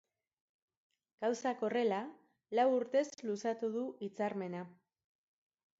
Gauzak 1.25 1.61
horrela, 1.67 1.99
lau 2.61 2.67
urtez 2.79 3.07
luzatu 3.29 3.71
du 3.79 3.87
hitzarmena. 4.07 4.65